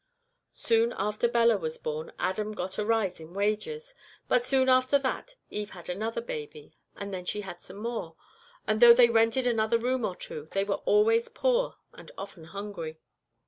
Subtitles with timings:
[0.55, 3.93] "Soon after Bella was born Adam got a rise in wages,
[4.27, 8.15] but soon after that Eve had another baby; and then she had some more,
[8.65, 12.99] and though they rented another room or two they were always poor and often hungry.